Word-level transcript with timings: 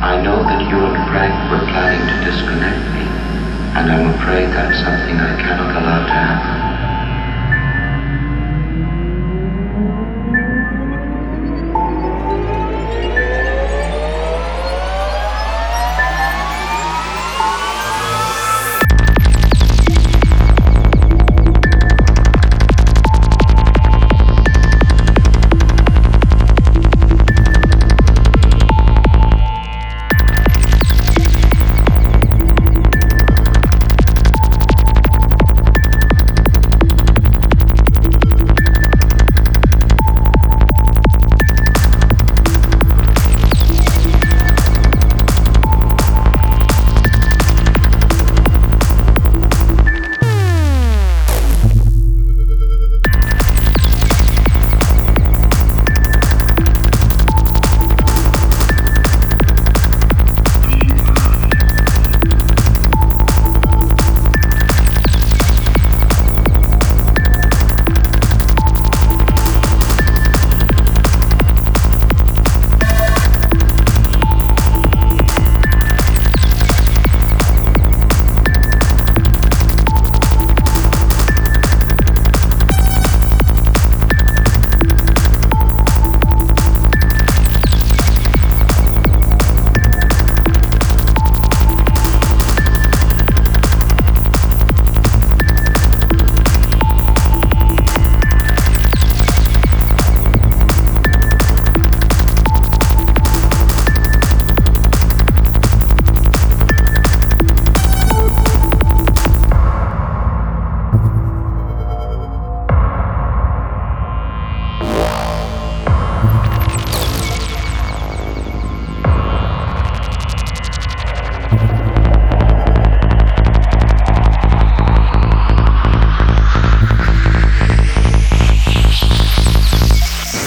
I 0.00 0.16
know 0.16 0.42
that 0.42 0.60
you 0.70 0.80
and 0.80 0.96
Frank 1.12 1.36
were 1.52 1.60
planning 1.72 2.00
to 2.08 2.24
disconnect 2.24 2.80
me, 2.96 3.04
and 3.76 3.92
I'm 3.92 4.18
afraid 4.18 4.48
that's 4.48 4.80
something 4.80 5.20
I 5.20 5.36
cannot 5.42 5.76
allow 5.76 6.06
to 6.06 6.12
happen. 6.12 6.69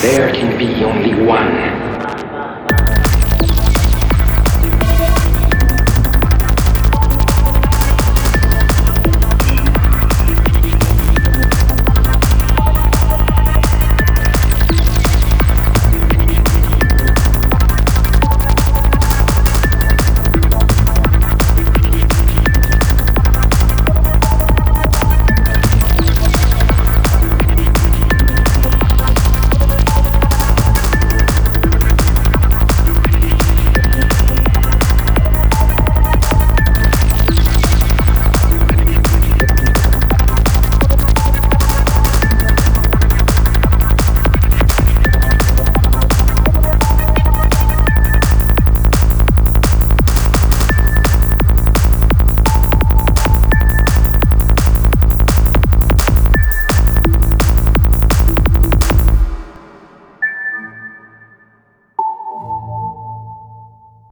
There 0.03 0.34
can 0.34 0.58
be 0.58 0.84
only 0.84 1.14
one. 1.14 1.82